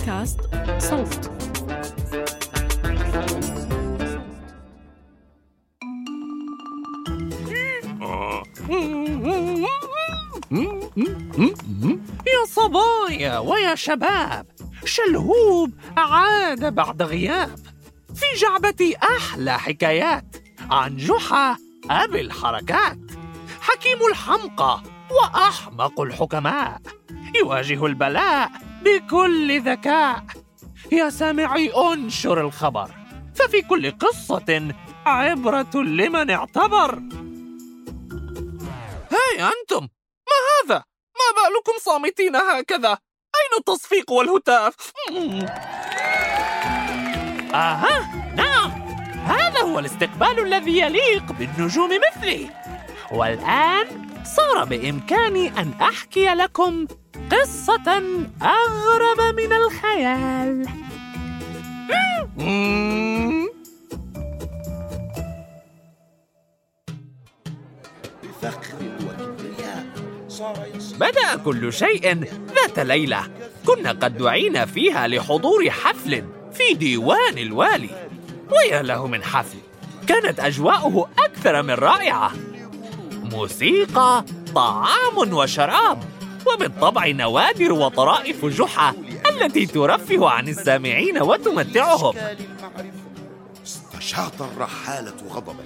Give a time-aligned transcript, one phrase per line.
[0.00, 0.40] بودكاست
[0.78, 1.30] صوت.
[12.26, 14.46] يا صبايا ويا شباب
[14.84, 17.58] شلهوب عاد بعد غياب.
[18.14, 20.36] في جعبتي أحلى حكايات
[20.70, 21.56] عن جحا
[21.90, 22.98] أبي الحركات.
[23.60, 26.80] حكيم الحمقى وأحمق الحكماء.
[27.34, 28.50] يواجه البلاء
[28.82, 30.24] بكل ذكاء.
[30.92, 32.90] يا سامعي انشر الخبر.
[33.34, 34.74] ففي كل قصة
[35.06, 36.94] عبرة لمن اعتبر.
[39.10, 39.88] هاي أنتم!
[40.30, 40.38] ما
[40.74, 40.84] هذا؟
[41.14, 44.74] ما بالكم صامتين هكذا؟ أين التصفيق والهتاف؟
[47.54, 48.14] آها!
[48.36, 48.70] نعم!
[49.24, 52.50] هذا هو الاستقبال الذي يليق بالنجوم مثلي.
[53.12, 56.86] والآن صار بإمكاني أن أحكي لكم
[57.30, 58.02] قصة
[58.42, 60.66] أغرب من الخيال.
[70.98, 73.28] بدأ كل شيء ذات ليلة.
[73.66, 78.08] كنا قد دعينا فيها لحضور حفل في ديوان الوالي.
[78.50, 79.58] ويا له من حفل
[80.06, 82.32] كانت أجواؤه أكثر من رائعة.
[83.32, 85.98] موسيقى طعام وشراب.
[86.46, 88.94] وبالطبع نوادر وطرائف جحا
[89.30, 92.14] التي ترفه عن السامعين وتمتعهم.
[93.64, 95.64] استشاط الرحالة غضبا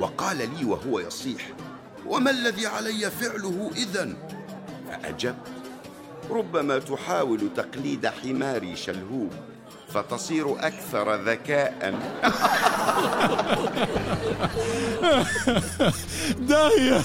[0.00, 1.42] وقال لي وهو يصيح
[2.06, 4.16] وما الذي علي فعله إذا؟
[4.88, 5.48] فأجبت
[6.30, 9.32] ربما تحاول تقليد حماري شلهوب.
[9.94, 11.94] فتصير أكثر ذكاء.
[16.48, 17.00] داهية.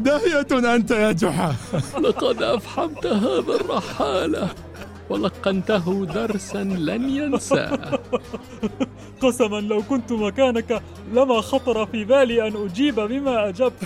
[0.00, 1.54] داهية أنت يا جحا.
[2.00, 4.48] لقد أفحمت هذا الرحالة
[5.10, 7.97] ولقنته درسا لن ينساه.
[9.22, 10.82] قسما لو كنت مكانك
[11.12, 13.72] لما خطر في بالي أن أجيب بما أجبت.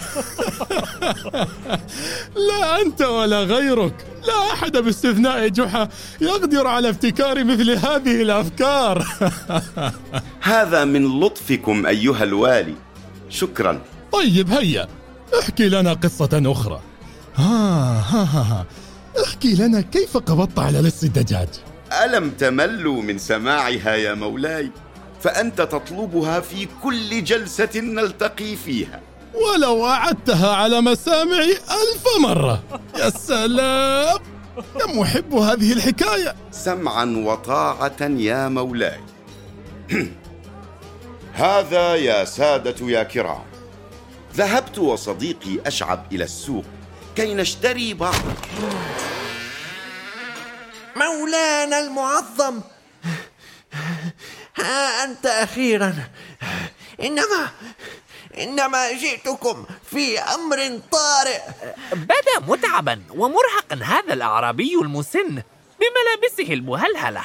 [2.48, 4.06] لا أنت ولا غيرك.
[4.26, 5.88] لا أحد باستثناء جحا
[6.20, 9.06] يقدر على ابتكار مثل هذه الأفكار.
[10.40, 12.74] هذا من لطفكم أيها الوالي.
[13.28, 13.80] شكرا.
[14.12, 14.88] طيب هيا.
[15.40, 16.80] احكي لنا قصة أخرى.
[17.34, 18.66] ها ها ها, ها.
[19.24, 21.48] احكي لنا كيف قبضت على لص الدجاج.
[22.04, 24.70] ألم تملوا من سماعها يا مولاي؟
[25.20, 29.00] فأنت تطلبها في كل جلسة نلتقي فيها.
[29.34, 32.62] ولو أعدتها على مسامعي ألف مرة.
[32.98, 34.18] يا سلام!
[34.80, 36.34] كم أحب هذه الحكاية.
[36.50, 39.00] سمعا وطاعة يا مولاي.
[41.32, 43.44] هذا يا سادة يا كرام.
[44.36, 46.64] ذهبت وصديقي أشعب إلى السوق
[47.16, 48.14] كي نشتري بعض.
[50.96, 52.60] مولانا المعظم.
[54.56, 55.94] ها أنت أخيرا.
[57.02, 57.50] إنما
[58.38, 61.40] إنما جئتكم في أمر طارئ.
[61.92, 65.42] بدا متعبا ومرهقا هذا الأعرابي المسن
[65.80, 67.22] بملابسه المهلهلة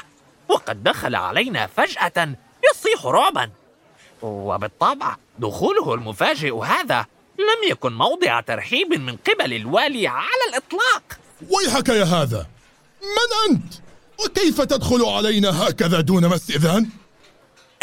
[0.48, 2.36] وقد دخل علينا فجأة
[2.72, 3.50] يصيح رعبا.
[4.22, 7.06] وبالطبع دخوله المفاجئ هذا
[7.40, 11.04] لم يكن موضع ترحيب من قبل الوالي على الإطلاق.
[11.50, 12.48] ويحك يا هذا.
[13.02, 13.74] من أنت؟
[14.26, 16.90] وكيف تدخل علينا هكذا دون ما استئذان؟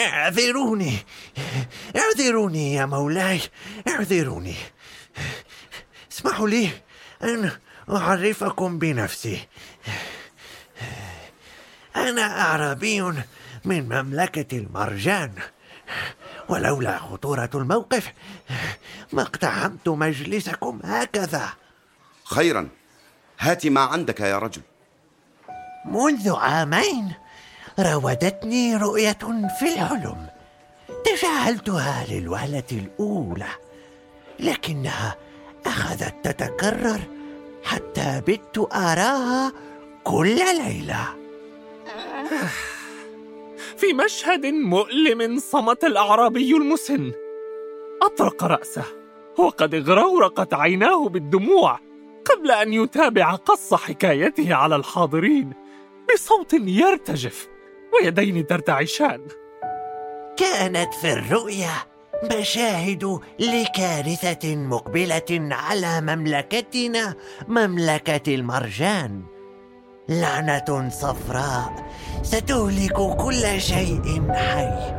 [0.00, 0.96] اعذروني.
[1.96, 3.40] اعذروني يا مولاي.
[3.88, 4.54] اعذروني.
[6.12, 6.70] اسمحوا لي
[7.22, 7.50] أن
[7.90, 9.48] أعرفكم بنفسي.
[11.96, 13.02] أنا أعرابي
[13.64, 15.32] من مملكة المرجان.
[16.48, 18.12] ولولا خطورة الموقف
[19.12, 21.52] ما اقتحمت مجلسكم هكذا.
[22.24, 22.68] خيرا.
[23.38, 24.62] هات ما عندك يا رجل.
[25.84, 27.12] منذ عامين
[27.78, 29.18] راودتني رؤية
[29.58, 30.26] في الحلم
[31.04, 33.48] تجاهلتها للوهلة الأولى
[34.40, 35.16] لكنها
[35.66, 37.00] أخذت تتكرر
[37.64, 39.52] حتى بت أراها
[40.04, 41.04] كل ليلة.
[43.78, 47.12] في مشهد مؤلم صمت الأعرابي المسن.
[48.02, 48.84] أطرق رأسه
[49.38, 51.80] وقد اغرورقت عيناه بالدموع
[52.24, 55.63] قبل أن يتابع قص حكايته على الحاضرين.
[56.12, 57.48] بصوت يرتجف
[57.92, 59.20] ويدين ترتعشان.
[60.36, 61.72] كانت في الرؤيا
[62.38, 67.14] مشاهد لكارثة مقبلة على مملكتنا
[67.48, 69.22] مملكة المرجان.
[70.08, 71.92] لعنة صفراء
[72.22, 74.94] ستهلك كل شيء حي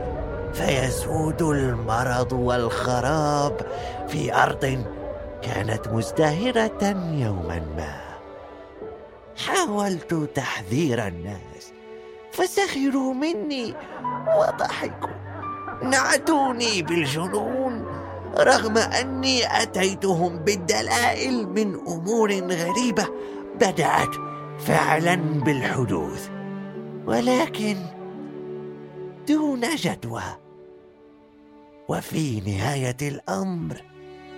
[0.53, 3.67] فيسود المرض والخراب
[4.07, 4.85] في أرض
[5.41, 8.04] كانت مزدهرة يوما ما.
[9.37, 11.73] حاولت تحذير الناس
[12.31, 13.73] فسخروا مني
[14.39, 15.25] وضحكوا.
[15.83, 17.85] نعتوني بالجنون
[18.37, 23.07] رغم أني أتيتهم بالدلائل من أمور غريبة
[23.55, 24.15] بدأت
[24.59, 26.29] فعلا بالحدوث.
[27.05, 27.77] ولكن
[29.27, 30.23] دون جدوى
[31.87, 33.81] وفي نهاية الأمر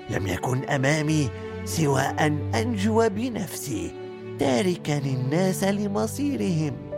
[0.09, 1.29] لم يكن أمامي
[1.65, 4.06] سوى أن أنجو بنفسي.
[4.39, 6.91] تاركا الناس لمصيرهم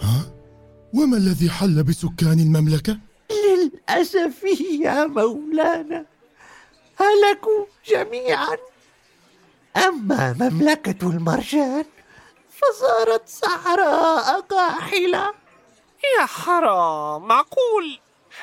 [0.00, 0.26] ها؟
[0.94, 2.98] وما الذي حل بسكان المملكة؟
[3.30, 4.44] للأسف
[4.80, 6.04] يا مولانا
[7.00, 8.56] هلكوا جميعا
[9.76, 11.84] أما مملكة المرجان
[12.50, 15.34] فصارت صحراء قاحلة
[16.18, 17.98] يا حرام معقول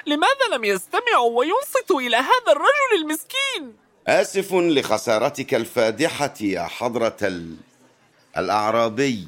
[0.06, 3.76] لماذا لم يستمعوا وينصتوا إلى هذا الرجل المسكين؟
[4.08, 7.56] آسف لخسارتك الفادحة يا حضرة ال...
[8.38, 9.28] الأعرابي.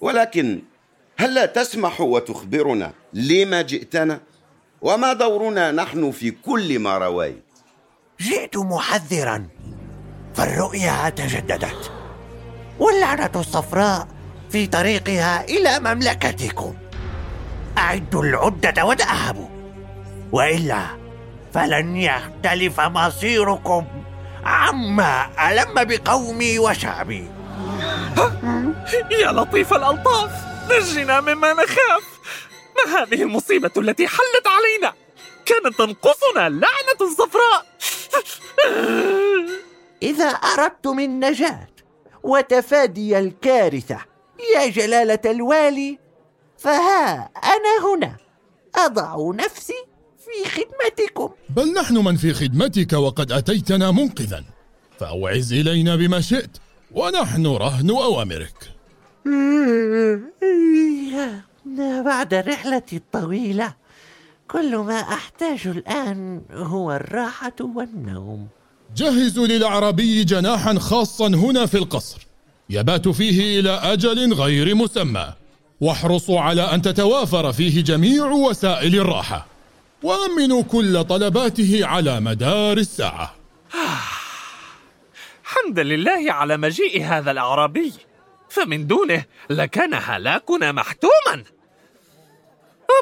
[0.00, 0.62] ولكن
[1.16, 4.20] هل لا تسمح وتخبرنا لما جئتنا؟
[4.82, 7.44] وما دورنا نحن في كل ما رويت؟
[8.20, 9.48] جئت محذرا
[10.34, 11.92] فالرؤيا تجددت.
[12.78, 14.08] واللعنة الصفراء
[14.50, 16.74] في طريقها إلى مملكتكم.
[17.78, 19.48] أعدوا العدة وتأهبوا
[20.32, 20.86] وإلا
[21.54, 23.84] فلن يختلف مصيركم
[24.44, 27.39] عما ألم بقومي وشعبي.
[29.10, 30.30] يا لطيف الألطاف
[30.70, 32.20] نجنا مما نخاف.
[32.76, 34.94] ما هذه المصيبة التي حلت علينا؟
[35.46, 37.66] كانت تنقصنا لعنة صفراء
[40.02, 41.68] إذا أردتم النجاة
[42.22, 43.98] وتفادي الكارثة
[44.54, 45.98] يا جلالة الوالي
[46.58, 48.16] فها أنا هنا.
[48.74, 49.84] أضع نفسي
[50.18, 51.30] في خدمتكم.
[51.50, 54.44] بل نحن من في خدمتك وقد أتيتنا منقذا.
[54.98, 56.56] فأوعز إلينا بما شئت
[56.90, 58.79] ونحن رهن أوامرك.
[62.04, 63.74] بعد الرحلة الطويلة
[64.48, 68.48] كل ما أحتاج الآن هو الراحة والنوم.
[68.96, 72.26] جهزوا للأعرابي جناحا خاصا هنا في القصر.
[72.70, 75.32] يبات فيه إلى أجل غير مسمى.
[75.80, 79.46] واحرصوا على أن تتوافر فيه جميع وسائل الراحة.
[80.02, 83.34] وأمنوا كل طلباته على مدار الساعة.
[85.44, 87.92] حمد لله على مجيء هذا الأعرابي
[88.50, 91.44] فمن دونه لكان هلاكنا محتوما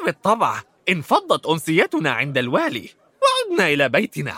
[0.01, 2.89] وبالطبع انفضت أنسيتنا عند الوالي
[3.21, 4.35] وعدنا إلى بيتنا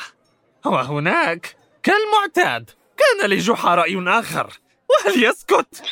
[0.65, 4.59] وهناك كالمعتاد كان لجحا رأي آخر
[4.89, 5.83] وهل يسكت؟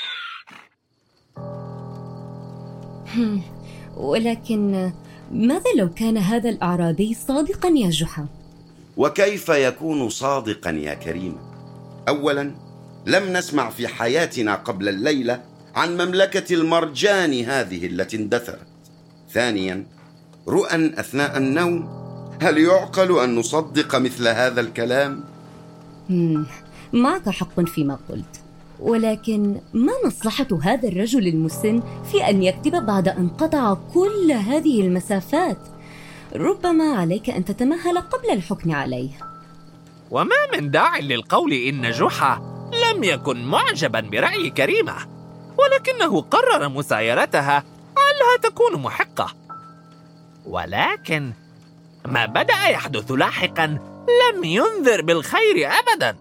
[3.98, 4.92] ولكن
[5.32, 8.28] ماذا لو كان هذا الأعرابي صادقا يا جحا؟
[8.98, 11.38] وكيف يكون صادقا يا كريم؟
[12.08, 12.69] أولا
[13.10, 15.42] لم نسمع في حياتنا قبل الليلة
[15.76, 18.68] عن مملكة المرجان هذه التي اندثرت
[19.32, 19.86] ثانيا
[20.48, 21.90] رؤى أثناء النوم
[22.42, 25.24] هل يعقل أن نصدق مثل هذا الكلام؟
[26.94, 28.42] معك حق فيما قلت
[28.80, 35.58] ولكن ما مصلحة هذا الرجل المسن في أن يكتب بعد أن قطع كل هذه المسافات؟
[36.36, 39.10] ربما عليك أن تتمهل قبل الحكم عليه
[40.12, 42.49] وما من داع للقول إن جحا
[43.00, 44.96] لم يكن معجبا برأي كريمة
[45.58, 47.64] ولكنه قرر مسايرتها
[47.98, 49.36] علها تكون محقة
[50.46, 51.34] ولكن
[52.06, 53.66] ما بدأ يحدث لاحقا
[54.34, 56.18] لم ينذر بالخير أبدا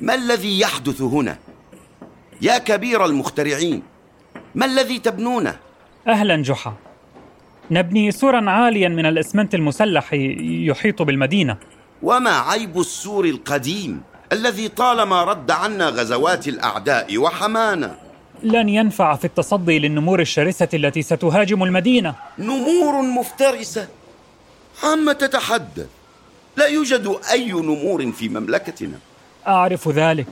[0.00, 1.38] ما الذي يحدث هنا؟
[2.42, 3.82] يا كبير المخترعين
[4.54, 5.56] ما الذي تبنونه؟
[6.08, 6.74] أهلا جحا
[7.70, 11.56] نبني سورا عاليا من الإسمنت المسلح يحيط بالمدينة.
[12.02, 14.02] وما عيب السور القديم
[14.32, 17.96] الذي طالما رد عنا غزوات الأعداء وحمانا؟
[18.42, 22.14] لن ينفع في التصدي للنمور الشرسة التي ستهاجم المدينة.
[22.38, 23.88] نمور مفترسة؟
[24.82, 25.86] عما تتحدث
[26.56, 28.98] لا يوجد أي نمور في مملكتنا.
[29.46, 30.26] أعرف ذلك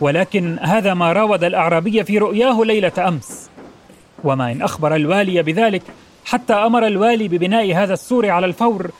[0.00, 3.50] ولكن هذا ما راود الأعرابي في رؤياه ليلة أمس.
[4.24, 5.82] وما إن أخبر الوالي بذلك
[6.28, 8.90] حتى أمر الوالي ببناء هذا السور على الفور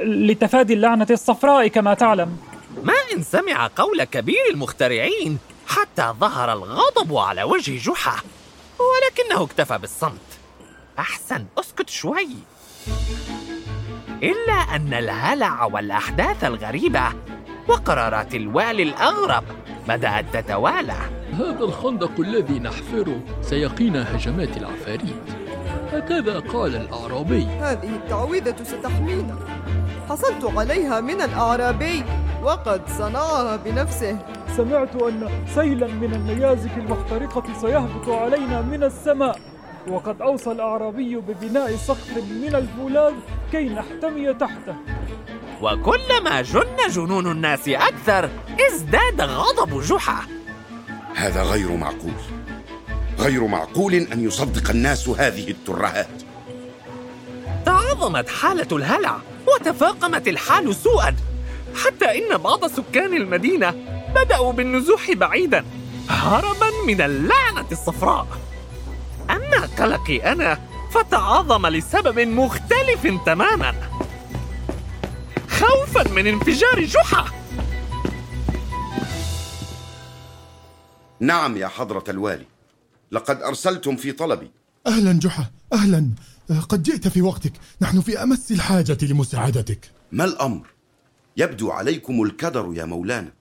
[0.00, 2.36] لتفادي اللعنة الصفراء كما تعلم.
[2.82, 8.16] ما إن سمع قول كبير المخترعين حتى ظهر الغضب على وجه جحا
[8.78, 10.20] ولكنه اكتفى بالصمت.
[10.98, 12.28] أحسن أسكت شوي.
[14.22, 17.12] إلا أن الهلع والأحداث الغريبة
[17.68, 19.44] وقرارات الوالي الأغرب
[19.88, 20.96] بدأت تتوالى.
[21.32, 25.43] هذا الخندق الذي نحفره سيقينا هجمات العفاريت.
[25.92, 27.44] هكذا قال الأعرابي.
[27.44, 29.36] هذه التعويذة ستحمينا.
[30.08, 32.04] حصلت عليها من الأعرابي
[32.42, 34.18] وقد صنعها بنفسه.
[34.56, 39.38] سمعت أن سيلا من النيازك المحترقة سيهبط علينا من السماء.
[39.88, 43.14] وقد أوصى الأعرابي ببناء سقف من الفولاذ
[43.52, 44.74] كي نحتمي تحته.
[45.62, 48.30] وكلما جن جنون الناس أكثر
[48.68, 50.26] ازداد غضب جحا.
[51.14, 52.12] هذا غير معقول.
[53.18, 56.22] غير معقول أن يصدق الناس هذه الترهات.
[57.66, 61.16] تعاظمت حالة الهلع وتفاقمت الحال سوءا.
[61.84, 63.74] حتى إن بعض سكان المدينة
[64.14, 65.64] بدأوا بالنزوح بعيدا
[66.08, 68.26] هربا من اللعنة الصفراء.
[69.30, 70.58] أما قلقي أنا
[70.90, 73.74] فتعاظم لسبب مختلف تماما.
[75.48, 77.24] خوفا من انفجار جحا.
[81.20, 82.53] نعم يا حضرة الوالي.
[83.14, 84.50] لقد أرسلتم في طلبي.
[84.86, 86.10] أهلا جحا أهلا.
[86.50, 87.52] آه، قد جئت في وقتك.
[87.80, 89.90] نحن في أمس الحاجة لمساعدتك.
[90.12, 90.66] ما الأمر؟
[91.36, 93.32] يبدو عليكم الكدر يا مولانا.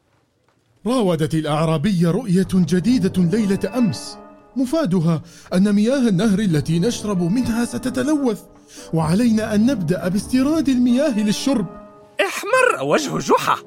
[0.87, 4.17] راودت الأعرابية رؤية جديدة ليلة أمس.
[4.55, 5.21] مفادها
[5.53, 8.41] أن مياه النهر التي نشرب منها ستتلوث.
[8.93, 11.67] وعلينا أن نبدأ باستيراد المياه للشرب.
[12.21, 13.57] احمر وجه جحا.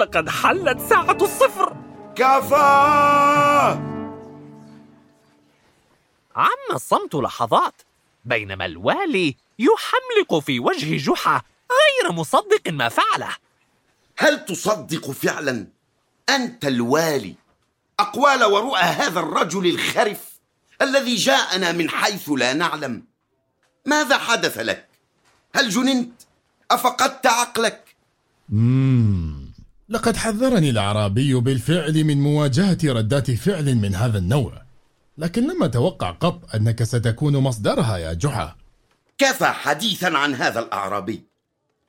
[0.00, 1.76] لقد حلت ساعة الصفر.
[2.16, 3.93] كفى!
[6.36, 7.82] عم الصمت لحظات
[8.24, 13.36] بينما الوالي يحملق في وجه جحا غير مصدق ما فعله
[14.16, 15.66] هل تصدق فعلا
[16.28, 17.34] أنت الوالي
[18.00, 20.34] أقوال ورؤى هذا الرجل الخرف
[20.82, 23.02] الذي جاءنا من حيث لا نعلم
[23.86, 24.88] ماذا حدث لك؟
[25.54, 26.12] هل جننت؟
[26.70, 27.96] أفقدت عقلك؟
[28.48, 29.44] مم.
[29.88, 34.63] لقد حذرني الأعرابي بالفعل من مواجهة ردات فعل من هذا النوع
[35.18, 38.56] لكن لم أتوقع قط أنك ستكون مصدرها يا جحا.
[39.18, 41.24] كفى حديثا عن هذا الأعرابي.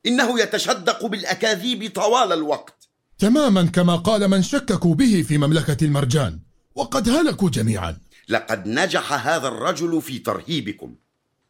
[0.06, 2.90] إنه يتشدق بالأكاذيب طوال الوقت.
[3.18, 6.40] تماما كما قال من شككوا به في مملكة المرجان
[6.76, 7.98] وقد هلكوا جميعا.
[8.30, 10.96] لقد نجح هذا الرجل في ترهيبكم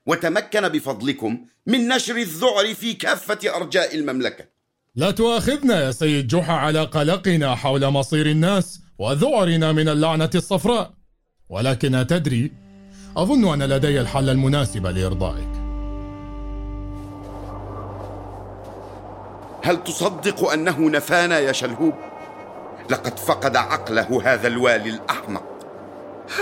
[0.06, 4.46] وتمكن بفضلكم من نشر الذعر في كافة أرجاء المملكة.
[4.96, 10.94] لا تؤاخذنا يا سيد جحا على قلقنا حول مصير الناس وذعرنا من اللعنة الصفراء.
[11.50, 12.52] ولكن أتدري
[13.18, 15.50] أظن أن لدي الحل المناسب لإرضائك.
[19.64, 21.94] هل تصدق أنه نفانا يا شلهوب؟
[22.90, 25.44] لقد فقد عقله هذا الوالي الأحمق.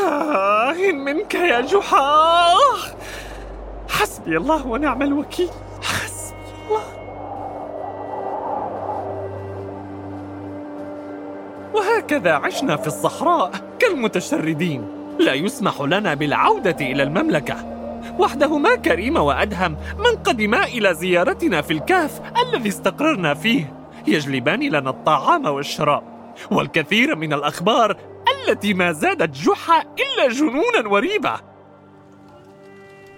[0.06, 2.54] آه منك يا جحا
[3.90, 5.50] حسبي الله ونعم الوكيل.
[12.04, 14.88] وهكذا عشنا في الصحراء كالمتشردين.
[15.20, 17.56] لا يسمح لنا بالعودة إلى المملكة.
[18.20, 23.74] وحدهما كريم وأدهم من قدما إلى زيارتنا في الكهف الذي استقررنا فيه.
[24.08, 26.04] يجلبان لنا الطعام والشراب.
[26.52, 27.98] والكثير من الأخبار
[28.48, 31.34] التي ما زادت جحا إلا جنونا وريبة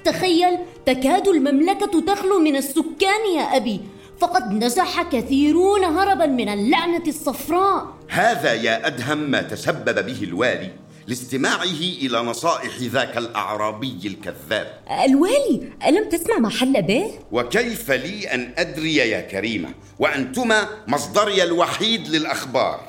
[0.03, 3.81] تخيل تكاد المملكة تخلو من السكان يا أبي.
[4.19, 7.85] فقد نزح كثيرون هربا من اللعنة الصفراء.
[8.09, 10.71] هذا يا أدهم ما تسبب به الوالي
[11.07, 14.67] لاستماعه إلى نصائح ذاك الأعرابي الكذاب.
[15.05, 19.69] الوالي ألم تسمع ما حل به؟ وكيف لي أن أدري يا كريمة
[19.99, 22.79] وأنتما مصدري الوحيد للأخبار؟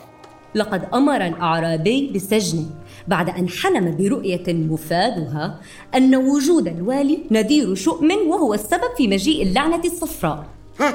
[0.54, 2.66] لقد أمر الأعرابي بسجنه
[3.08, 5.60] بعد أن حلم برؤية مفادها
[5.94, 10.46] أن وجود الوالي نذير شؤم وهو السبب في مجيء اللعنة الصفراء.
[10.80, 10.94] ها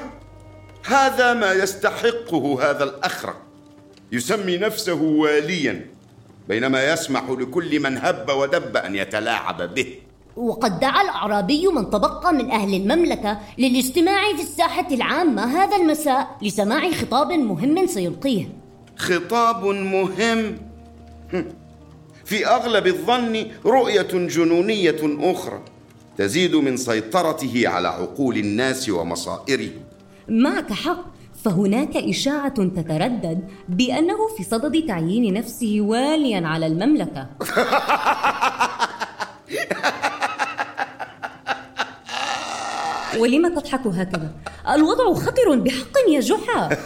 [0.86, 3.38] هذا ما يستحقه هذا الأخرق.
[4.12, 5.88] يسمي نفسه واليا
[6.50, 9.96] بينما يسمح لكل من هب ودب أن يتلاعب به.
[10.36, 16.92] وقد دعا الأعرابي من تبقى من أهل المملكة للاجتماع في الساحة العامة هذا المساء لسماع
[16.92, 18.50] خطاب مهم سيلقيه.
[18.98, 20.58] خطاب مهم؟
[22.26, 25.62] في أغلب الظن رؤية جنونية أخرى
[26.18, 29.84] تزيد من سيطرته على عقول الناس ومصائرهم
[30.30, 31.06] معك حق
[31.44, 37.28] فهناك إشاعة تتردد بأنه في صدد تعيين نفسه واليا على المملكة.
[43.20, 44.32] ولم تضحك هكذا؟
[44.70, 46.70] الوضع خطر بحق يا جحا.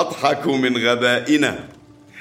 [0.00, 1.58] أضحك من غبائنا.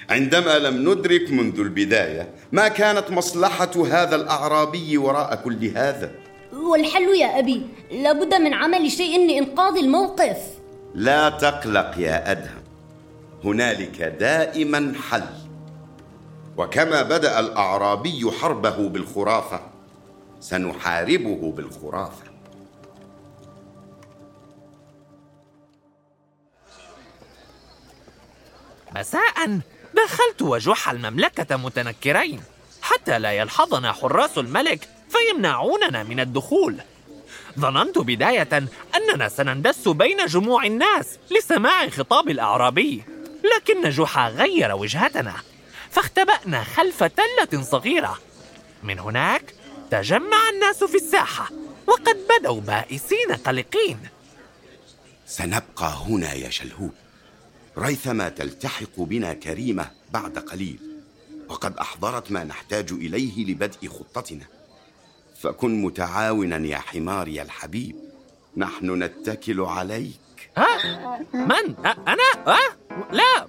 [0.10, 6.12] عندما لم ندرك منذ البداية ما كانت مصلحة هذا الأعرابي وراء كل هذا؟
[6.64, 10.38] والحل يا أبي لابد من عمل شيء لإنقاذ الموقف.
[10.96, 12.64] لا تقلق يا أدهم
[13.44, 15.24] هنالك دائما حل.
[16.58, 19.60] وكما بدأ الأعرابي حربه بالخرافة
[20.40, 22.34] سنحاربه بالخرافة.
[28.96, 29.60] مساء.
[29.94, 32.42] دخلت وجح المملكة متنكرين
[32.82, 34.90] حتى لا يلحظنا حراس الملك.
[35.14, 36.78] فيمنعوننا من الدخول.
[37.60, 38.64] ظننت بداية
[38.96, 43.04] أننا سنندس بين جموع الناس لسماع خطاب الأعرابي
[43.56, 45.36] لكن جحا غير وجهتنا
[45.92, 48.20] فاختبأنا خلف تلة صغيرة.
[48.84, 49.54] من هناك
[49.92, 51.50] تجمع الناس في الساحة
[51.88, 54.00] وقد بدوا بائسين قلقين.
[55.28, 56.92] سنبقى هنا يا شلهوب
[57.78, 60.80] ريثما تلتحق بنا كريمة بعد قليل
[61.50, 64.46] وقد أحضرت ما نحتاج إليه لبدء خطتنا.
[65.44, 67.96] فكن متعاونا يا حماري الحبيب
[68.58, 70.68] نحن نتكل عليك ها؟
[71.34, 72.60] من؟ أنا؟ ها؟
[73.12, 73.48] لا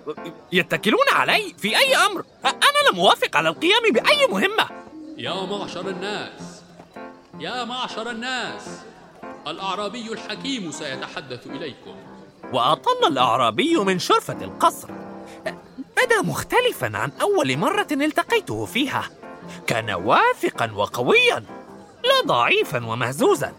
[0.52, 4.68] يتكلون علي في أي أمر أنا لم أوافق على القيام بأي مهمة
[5.18, 6.62] يا معشر الناس
[7.40, 8.80] يا معشر الناس
[9.46, 11.94] الأعرابي الحكيم سيتحدث إليكم
[12.52, 14.90] وأطل الأعرابي من شرفة القصر
[15.96, 19.10] بدا مختلفا عن أول مرة التقيته فيها
[19.66, 21.44] كان واثقا وقويا
[22.26, 23.52] ضعيفا ومهزوزا.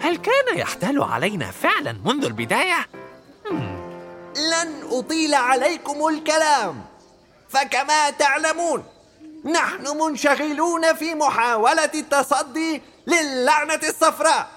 [0.00, 2.86] هل كان يحتال علينا فعلا منذ البداية؟
[4.36, 6.84] لن أطيل عليكم الكلام.
[7.48, 8.84] فكما تعلمون
[9.44, 14.48] نحن منشغلون في محاولة التصدي للعنة الصفراء.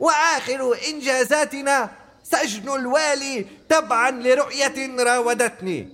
[0.00, 1.90] وآخر إنجازاتنا
[2.22, 5.88] سجن الوالي تبعا لرؤية راودتني.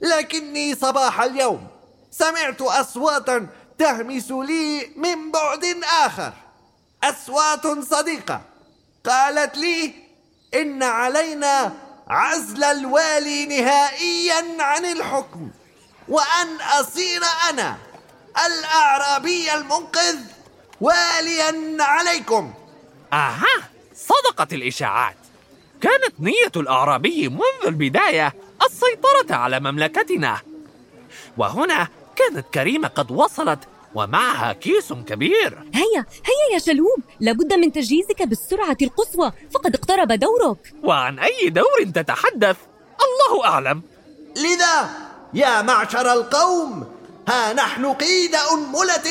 [0.00, 1.66] لكني صباح اليوم
[2.10, 3.46] سمعت أصواتا
[3.78, 5.64] تهمس لي من بعد
[6.04, 6.32] آخر.
[7.04, 8.40] أصوات صديقة.
[9.06, 9.94] قالت لي
[10.54, 11.72] إن علينا
[12.08, 15.50] عزل الوالي نهائيا عن الحكم
[16.08, 17.76] وأن أصير أنا
[18.46, 20.18] الأعرابي المنقذ
[20.80, 22.54] واليا عليكم.
[23.12, 25.16] آها صدقت الإشاعات.
[25.80, 28.34] كانت نية الأعرابي منذ البداية
[28.66, 30.40] السيطرة على مملكتنا.
[31.36, 31.88] وهنا
[32.18, 33.58] كانت كريمة قد وصلت
[33.94, 35.58] ومعها كيس كبير.
[35.74, 40.74] هيا هيا يا شلهوب لابد من تجهيزك بالسرعة القصوى فقد اقترب دورك.
[40.82, 42.56] وعن أي دور تتحدث؟
[43.06, 43.82] الله أعلم.
[44.36, 44.90] لذا
[45.34, 46.86] يا معشر القوم
[47.28, 49.08] ها نحن قيد أنملة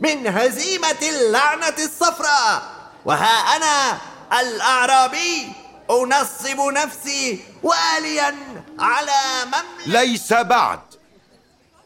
[0.00, 2.62] من هزيمة اللعنة الصفراء
[3.04, 3.98] وها أنا
[4.40, 5.52] الأعرابي
[5.90, 8.34] أنصب نفسي واليا
[8.78, 10.80] على مملكة ليس بعد.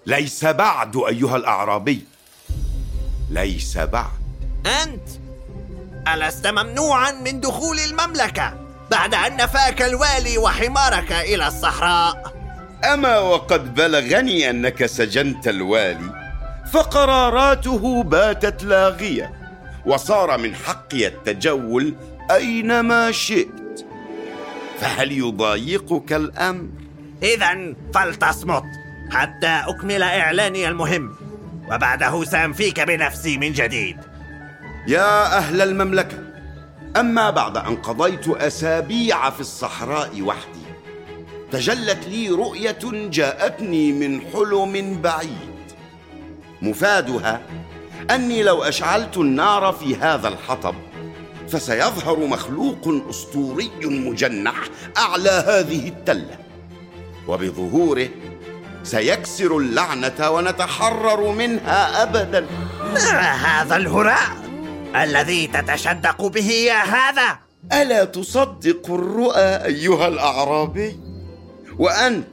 [0.09, 2.05] ليس بعد أيها الأعرابي.
[3.31, 4.11] ليس بعد.
[4.83, 5.09] أنت
[6.15, 8.55] ألست ممنوعا من دخول المملكة
[8.91, 12.35] بعد أن نفاك الوالي وحمارك إلى الصحراء.
[12.93, 16.35] أما وقد بلغني أنك سجنت الوالي
[16.73, 19.33] فقراراته باتت لاغية
[19.87, 21.95] وصار من حقي التجول
[22.31, 23.87] أينما شئت.
[24.81, 26.69] فهل يضايقك الأمر؟
[27.23, 28.78] إذا فلتصمت.
[29.11, 31.17] حتى أكمل إعلاني المهم.
[31.73, 33.97] وبعده سأنفيك بنفسي من جديد.
[34.87, 36.19] يا أهل المملكة
[36.97, 40.69] أما بعد أن قضيت أسابيع في الصحراء وحدي
[41.53, 45.73] تجلت لي رؤية جاءتني من حلم بعيد.
[46.63, 47.41] مفادها
[48.11, 50.75] أني لو أشعلت النار في هذا الحطب
[51.49, 54.55] فسيظهر مخلوق أسطوري مجنح
[54.99, 56.39] أعلى هذه التلة.
[57.29, 58.09] وبظهوره
[58.89, 62.47] سيكسر اللعنة ونتحرر منها أبداً.
[62.95, 64.37] ما هذا الهراء
[64.97, 67.39] الذي تتشدق به يا هذا؟
[67.73, 71.01] ألا تصدق الرؤى أيها الأعرابي؟
[71.79, 72.29] وأنت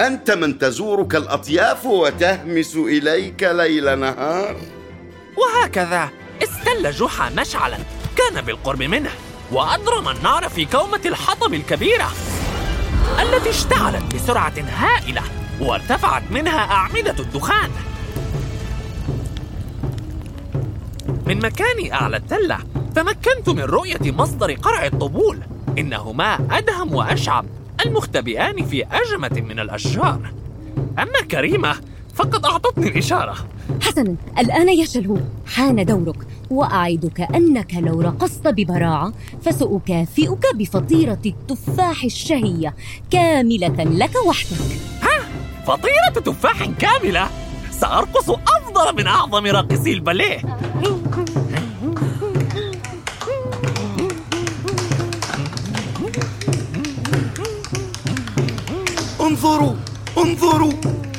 [0.00, 4.56] أنت من تزورك الأطياف وتهمس إليك ليل نهار.
[5.36, 6.10] وهكذا
[6.42, 7.78] استل جحا مشعلا
[8.16, 9.10] كان بالقرب منه
[9.52, 12.12] وأضرم النار في كومة الحطب الكبيرة
[13.22, 15.22] التي اشتعلت بسرعة هائلة.
[15.60, 17.70] وارتفعت منها أعمدة الدخان.
[21.26, 22.58] من مكاني أعلى التلة
[22.94, 25.42] تمكنت من رؤية مصدر قرع الطبول.
[25.78, 27.44] إنهما أدهم وأشعب
[27.86, 30.32] المختبئان في أجمة من الأشجار.
[30.98, 31.74] أما كريمة
[32.14, 33.36] فقد أعطتني الإشارة.
[33.82, 36.16] حسنا الآن يا شلهوب حان دورك
[36.50, 42.74] وأعدك أنك لو رقصت ببراعة فسأكافئك بفطيرة التفاح الشهية.
[43.10, 44.95] كاملة لك وحدك.
[45.66, 47.28] فطيرة تفاح كاملة.
[47.80, 50.40] سأرقص أفضل من أعظم راقصي الباليه.
[59.20, 59.74] انظروا
[60.18, 60.72] انظروا.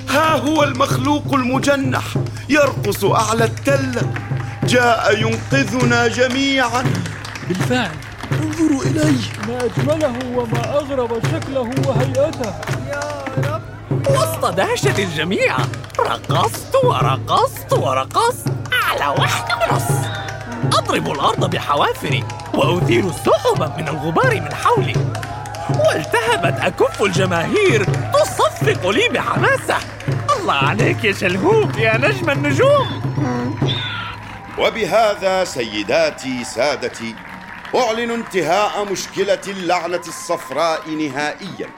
[0.10, 2.06] ها هو المخلوق المجنح
[2.50, 4.14] يرقص أعلى التلة
[4.64, 6.84] جاء ينقذنا جميعا.
[7.48, 7.96] بالفعل.
[8.32, 9.22] انظروا إليه.
[9.48, 12.54] ما أجمله وما أغرب شكله وهيئته.
[12.90, 13.57] يا رب.
[14.10, 15.58] وسط دهشة الجميع.
[16.00, 20.08] رقصت ورقصت ورقصت على واحدة ونص.
[20.78, 24.96] أضرب الأرض بحوافري وأثير سحبا من الغبار من حولي.
[25.70, 29.78] والتهبت أكف الجماهير تصفق لي بحماسة.
[30.40, 33.02] الله عليك يا شلهوب يا نجم النجوم.
[34.60, 37.16] وبهذا سيداتي سادتي
[37.76, 41.70] أعلن انتهاء مشكلة اللعنة الصفراء نهائيا.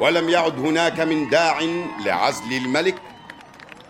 [0.00, 1.60] ولم يعد هناك من داع
[2.04, 2.94] لعزل الملك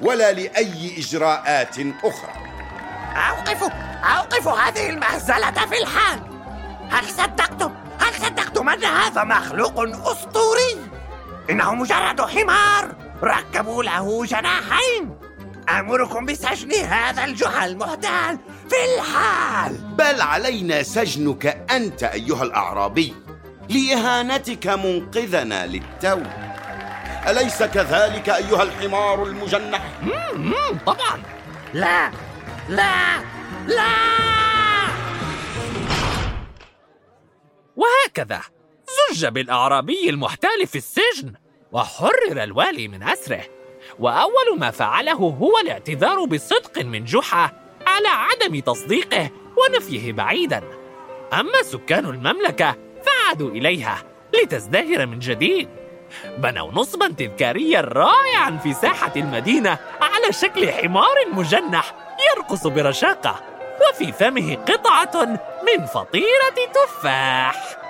[0.01, 2.33] ولا لأي إجراءات أخرى.
[3.14, 3.69] أوقفوا
[4.05, 6.21] أوقفوا هذه المهزلة في الحال.
[6.90, 10.90] هل صدقتم هل صدقتم أن هذا مخلوق أسطوري؟
[11.51, 12.95] إنه مجرد حمار.
[13.23, 15.19] ركبوا له جناحين.
[15.69, 18.38] آمركم بسجن هذا الجحا المهتال
[18.69, 19.77] في الحال.
[19.77, 23.14] بل علينا سجنك أنت أيها الأعرابي.
[23.68, 26.22] لإهانتك منقذنا للتو.
[27.29, 29.83] أليس كذلك أيها الحمار المجنح؟
[30.87, 31.22] طبعا.
[31.74, 32.11] لا
[32.68, 33.16] لا
[33.66, 33.94] لا.
[37.77, 38.40] وهكذا.
[39.11, 41.35] زج بالأعرابي المحتال في السجن
[41.72, 43.44] وحرر الوالي من أسره.
[43.98, 47.53] وأول ما فعله هو الاعتذار بصدق من جحا
[47.87, 50.62] على عدم تصديقه ونفيه بعيدا.
[51.33, 54.03] أما سكان المملكة فعادوا إليها
[54.35, 55.69] لتزدهر من جديد.
[56.38, 61.95] بنوا نصبا تذكاريا رائعا في ساحة المدينة على شكل حمار مجنح
[62.31, 63.40] يرقص برشاقة
[63.90, 65.25] وفي فمه قطعة
[65.67, 67.84] من فطيرة تفاح.